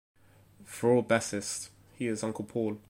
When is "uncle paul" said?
2.23-2.79